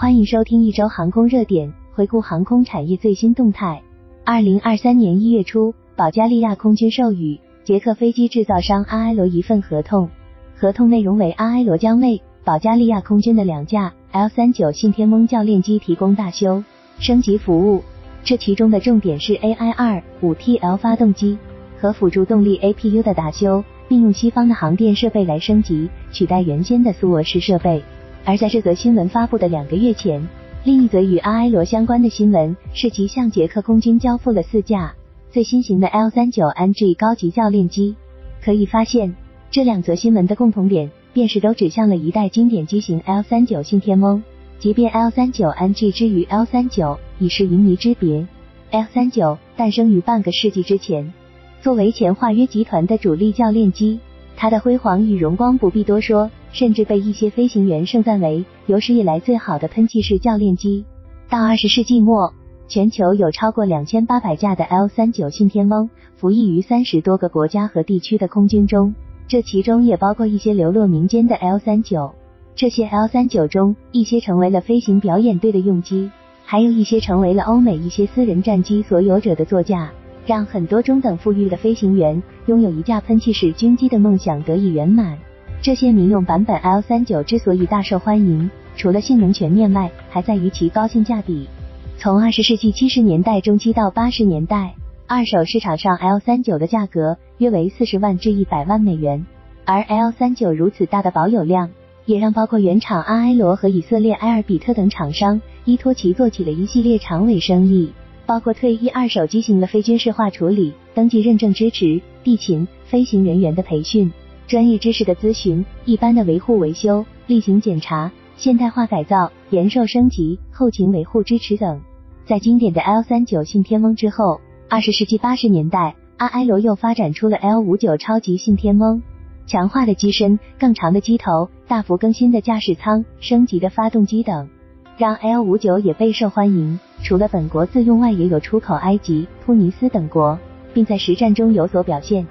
[0.00, 3.82] 欢迎收听一周航空热点，回顾航空产业最新动态。
[4.24, 10.08] 二零二三年一月初，保加利亚空军授予捷克飞机制造商阿埃罗一份合同，
[10.56, 16.62] 合同内容为阿埃罗将为保加利亚空军的两架 L 三九信天翁教练机提供大修
[17.00, 17.82] 升级服务。
[18.22, 21.36] 这其中的重点是 AI 二五 TL 发动机
[21.80, 27.82] 和辅助动力 APU 的大修，并用西方的航电设备来升级，取代原先的苏俄式设备。
[28.28, 30.28] 而在这则新闻发布的两个月前，
[30.62, 34.94] 另一则与阿埃罗相关的新闻是其向捷克空军交付了四架
[35.30, 37.96] 最新型的 L 三九 NG 高级教练机。
[38.44, 39.14] 可以发现，
[39.50, 44.22] 这两则新闻的共同点便是都指向了一代经典机型 L 三九信天翁。
[44.58, 48.28] 即便 L 三九 NG 之于 L 三九已是云泥之别
[48.72, 51.14] ，L 三九诞生于半个世纪之前，
[51.62, 53.98] 作为前华约集团的主力教练机。
[54.36, 60.84] 它的辉煌与荣光不必多说，甚至被一些飞行员盛赞为有史以来最好的喷气式教练机。
[61.28, 62.32] 到二十世纪末，
[62.68, 68.94] 全球有超过两千八百架的 L 三九信天翁服役于三十多个国家和地区的空军中，
[69.26, 72.14] 这其中也包括一些流落民间的 L 三九。
[72.54, 76.10] 这些 L 三九中，一些成为了飞行表演队的用机，
[76.44, 79.90] 还有一些成为了欧美一些私人战机所有者的座驾。
[80.26, 85.16] 让很多中等富裕的飞行员拥有一架喷气式军机的梦想得以圆满。
[85.60, 91.48] 这些民用版本 L 三九之所以大受欢迎，除了性能全面外，还在于其高性价比。
[91.96, 94.76] 从二十世纪七十年代中期到八十年代，
[95.08, 99.26] 二手市场上 L 三九的价格约为四十万至一百万美元。
[99.64, 101.70] 而 L 三九如此大的保有量，
[102.06, 107.92] 也让包括原厂阿埃罗和以色列埃尔比特等厂商依托其做起了一系列长尾生意。
[108.26, 114.12] 包括退役二手机型的非军事化处理、登记认证支持、地勤、飞行人员的培训、
[114.48, 121.78] 专业知识的咨询、一般的维护维修、例行检查、现代化改造、延寿升级、后勤维护支持等。
[122.24, 129.02] 在经典的 L 三九信天翁之后，二十世纪八十年代，阿埃罗又发展出了 L 五九超级信天翁，
[129.46, 134.48] 强化的机身、更长的机头、大幅更新的驾驶舱、升级的发动机等。
[134.96, 140.38] 让 L 五九也备受欢迎，除了本国自用外，也有出口埃及、突尼斯等国，
[140.72, 142.26] 并在实战中有所表现。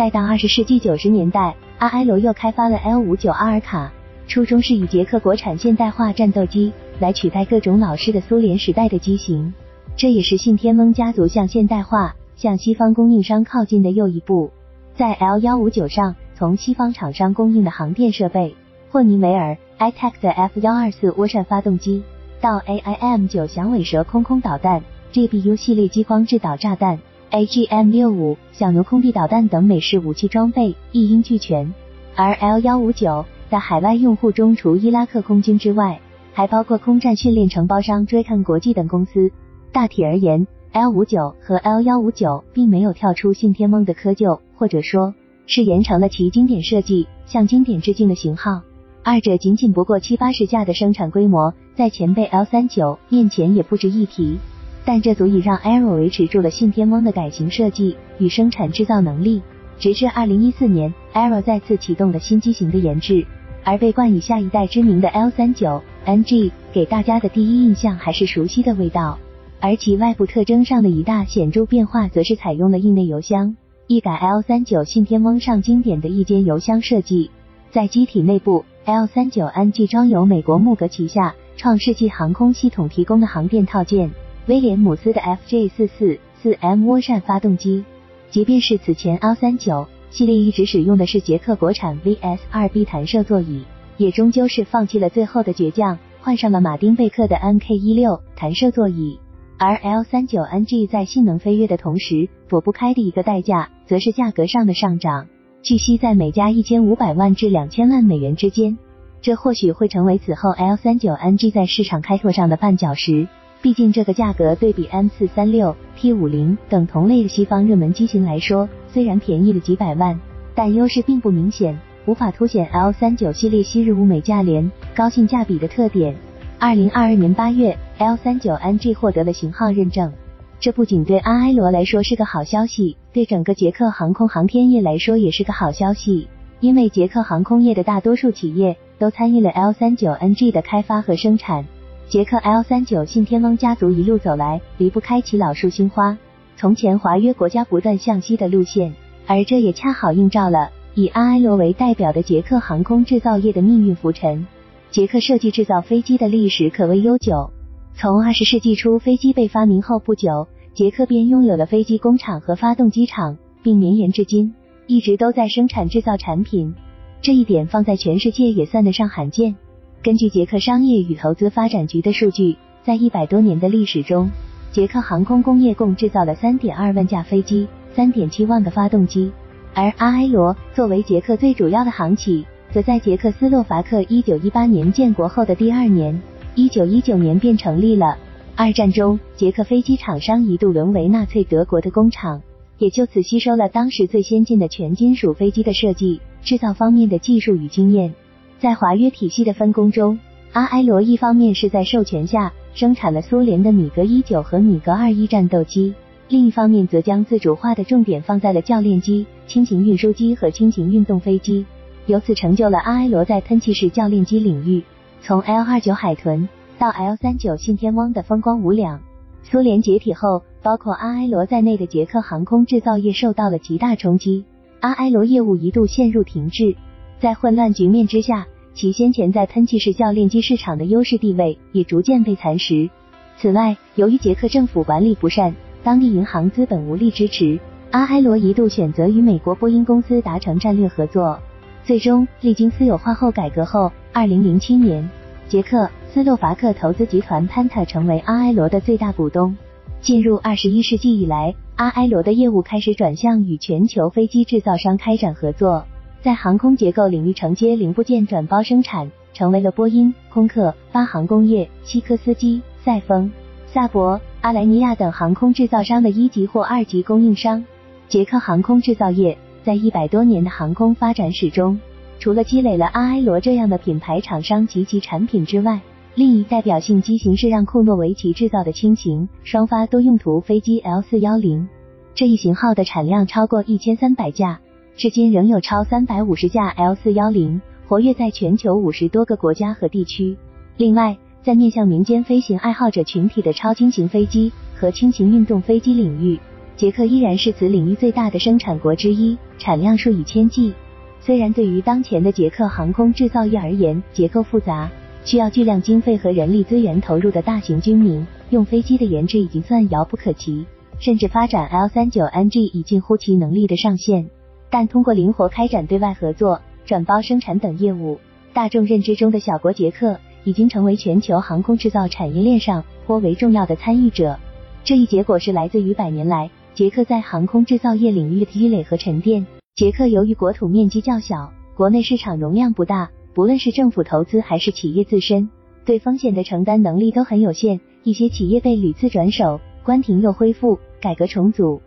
[0.00, 3.92] 再到二十世纪九十年代，阿埃罗又开发了 L 五九阿尔卡，
[4.26, 9.52] 初衷是以捷克国产现代化战斗机来取代各种老式的苏联时代的机型，
[9.96, 14.50] 这也是信天翁家族向现代化、向西方供应商靠近的又一步。
[14.94, 18.56] 在 L 幺五九上，从西方厂商供应的航电设备。
[18.90, 22.02] 霍尼韦尔 iTech 的 F 幺二四涡扇发动机，
[22.40, 24.82] 到 AIM 九响尾蛇空空导弹、
[25.12, 26.98] GBU 系列激光制导炸弹、
[27.30, 31.72] AGM 六五小牛空地导弹等美式武器装备一应俱全。
[32.16, 36.00] 而 L 幺五九在海外用户中，除伊拉克空军之外，
[36.32, 39.30] 还包括空战训练承包商 Draken 国际等公司。
[39.70, 45.14] 大体而言，L 五九和 L 幺五九并没有跳出信天翁的窠臼，或者说，
[45.46, 48.62] 是延承了其经典设计，向经典致敬的型号。
[49.04, 54.38] 二者仅仅不过七八十架的生产规模，在前辈 L 三九面前也不值一提。
[54.84, 59.42] 但这足以让 Aero 维持住了信天翁的改型设计与生产制造能力，
[59.78, 63.26] 直至二零一四年，Aero 再次启动了新机型的研制，
[63.62, 69.18] 而被冠以下一代知名的 L 三九 NG，给大家的第一印象还是熟悉的味道。
[69.60, 77.30] 而其外部特征上的一大显著变化，则是采用了硬内油箱，一改 L 三九信天翁上经典的一间油箱设计，
[77.70, 78.64] 在机体内部。
[78.86, 84.10] L 三九 NG 装有美国穆格旗下创世纪航空系统提供的航电套件
[84.50, 87.84] 威廉姆斯的 FJ 四四四 M 涡扇发动机。
[88.32, 93.62] 即便是此前 L 三九系列一直使用的是捷克国产 VS 二 B 弹射座椅，
[93.96, 99.20] 也终究是放弃了最后的倔强，换上了马丁贝克的 NK 一六弹射座椅。
[99.56, 105.28] 而 L 三九 NG 在性能飞跃的同时，躲不开的一个代价，则是价格上的上涨。
[105.62, 108.78] 据悉，在每家一千五百万至两千万美元之间，
[109.22, 113.28] 这或许会成为此后 L 三九 NG 在市场开拓上的绊脚石。
[113.62, 120.18] 毕竟，这个价格对比 M 四三六、T 五零等同类的西方热门机型来说，虽然便宜了几百万，
[120.54, 126.16] 但优势并不明显，无法凸显 L 三九系列昔日物美价廉、高性价比的特点。
[126.58, 130.10] 二零二二年八月，L 三九 NG 获得了型号认证。
[130.58, 136.28] 这不仅对阿埃罗来说是个好消息，对整个捷克航空航天业来说也是个好消息。
[136.60, 141.66] 因为捷克航空业的大多数企业都参与了 L 三九 NG 的开发和生产。
[142.10, 146.18] 捷克 L 三九信天翁家族一路走来，离不开其老树新花，
[146.56, 148.92] 从前华约国家不断向西的路线，
[149.28, 154.44] 而这也恰好映照了以阿埃罗为代表的捷克航空制造业的命运浮沉。
[154.90, 157.52] 捷克设计制造飞机的历史可谓悠久。
[157.94, 164.52] 从二十世纪初飞机被发明后不久，捷克便拥有了飞机工厂和发动机厂，并绵延至今，
[164.88, 166.74] 一直都在生产制造产品。
[167.22, 169.54] 这一点放在全世界也算得上罕见。
[170.02, 174.30] 根据捷克商业与投资发展局的数据，在一百多年的历史中，
[174.72, 179.30] 捷克航空工业共制造了三点二万架飞机，三点七万个发动机。
[179.74, 186.18] 而阿埃罗作为捷克最主要的航企，则在捷克斯洛伐克一九一八年建国后的第二年，
[186.54, 188.16] 一九一九年便成立了。
[188.56, 192.40] 二战中，捷克飞机厂商一度沦为纳粹德国的工厂，
[192.78, 198.14] 也就此吸收了当时最先进的全金属飞机的设计、制造方面的技术与经验。
[198.60, 200.18] 在华约体系的分工中，
[200.52, 205.94] 阿埃罗一方面是在授权下生产了苏联的米格一九和米格二一战斗机。
[206.28, 211.64] 另一方面，则将自主化的重点放在了教练机、轻型运输机和轻型运动飞机，
[212.04, 214.84] 由此成就了阿埃罗在喷气式教练机领域，
[215.22, 216.46] 从 L 二九海豚
[216.78, 219.00] 到 L 三九信天翁的风光无两。
[219.42, 224.44] 苏联解体后，包括阿埃罗在内的捷克航空制造业受到了极大冲击，
[224.80, 226.76] 阿埃罗业务一度陷入停滞。
[227.20, 232.88] 在混乱局面之下，其先前在喷气式教练机市场的优势地位也逐渐被蚕食。
[233.36, 241.38] 此外，由于捷克政府管理不善，当地银行资本无力支持，阿埃罗一度选择与美国波音公司达成战略合作。
[241.84, 245.06] 最终，历经私有化后改革后，二零零七年，
[245.46, 249.54] 捷克斯洛伐克投资集团 Panta 成为阿埃罗的最大股东。
[250.00, 255.84] 进入二十一世纪以来，阿埃罗的业务开始转向与全球飞机制造商开展合作，
[256.22, 263.30] 在航空结构领域承接零部件转包生产，成为了波音、空客、巴航工业、西科斯基、赛丰。
[263.66, 267.64] 萨博、阿莱尼亚等航空制造商的一级或二级供应商。
[268.08, 271.78] 捷克航空制造业在一百多年的航空发展史中，
[272.18, 275.80] 除了积累了阿埃罗这样的品牌厂商及其产品之外，
[276.16, 281.68] 另一代表性机型是让库诺维奇制造的轻型双发多用途飞机 L 四幺零。
[282.12, 284.60] 这一型号的产量超过一千三百架，
[284.96, 290.36] 至今仍有超三百五十架 L 四幺零活跃在全球五十多个国家和地区。
[290.76, 296.38] 另外，在面向民间飞行爱好者群体的超轻型飞机和轻型运动飞机领域，
[296.76, 300.74] 捷克依然是此领域最大的生产国之一，产量数以千计。
[301.20, 304.90] 虽然对于当前的捷克航空制造业而言结构复杂，
[305.24, 310.64] 需要巨量经费和人力资源投入的大型军民用飞机的研制已经算遥不可及，
[310.98, 314.30] 甚至发展 L 三九 NG 已近乎其能力的上限。
[314.70, 318.18] 但通过灵活开展对外合作、转包生产等业务，
[318.52, 320.18] 大众认知中的小国捷克。
[320.42, 324.38] 已经成为全球航空制造产业链上颇为重要的参与者。
[324.82, 329.46] 这一结果是来自于百年来捷克在航空制造业领域的积累和沉淀。
[329.74, 335.50] 捷克由于国土面积较小，国内市场容量不大，不论是政府投资还是企业自身，
[335.84, 337.78] 对风险的承担能力都很有限。
[338.02, 341.82] 一些企业被屡次转手，关停又恢复，改革重组，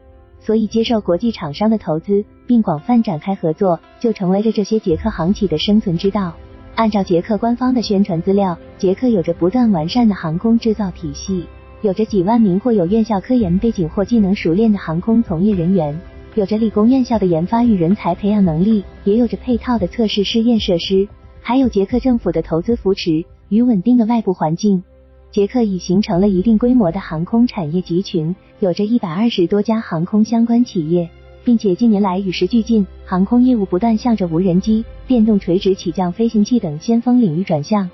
[0.46, 6.34] 所以接受国际厂商的投资并广泛展开合作，就成为了这些捷克航企的生存之道。
[6.76, 11.46] 按照捷克官方的宣传资料，捷克有着不断完善的航空制造体系，
[11.82, 15.98] 有着几万名或有院校科研背景或技能熟练的航空从业人员，
[16.36, 21.08] 有着理工院校的研发与人才培养能力，也有着配套的测试试验设施，
[21.42, 24.84] 还有捷克政府的投资扶持与稳定的外部环境。
[25.34, 31.10] 捷克已形成了一定规模的航空产业集群，有着一百二十多家航空相关企业。
[31.44, 37.90] 并且近年来与时俱进，航空业务不断向着无人机、电动垂直起降飞行器等先锋领域转向。